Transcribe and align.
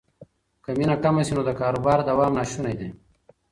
که 0.63 0.71
مینه 0.77 0.95
کمه 1.03 1.23
شي 1.27 1.33
نو 1.37 1.41
د 1.47 1.51
کاروبار 1.61 1.99
دوام 2.09 2.31
ناشونی 2.37 2.73
دی. 2.79 2.89